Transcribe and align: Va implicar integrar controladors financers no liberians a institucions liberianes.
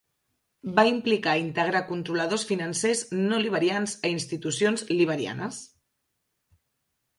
Va 0.77 0.85
implicar 0.91 1.35
integrar 1.41 1.81
controladors 1.89 2.45
financers 2.53 3.05
no 3.27 3.39
liberians 3.45 3.95
a 4.09 4.13
institucions 4.15 4.89
liberianes. 4.97 5.63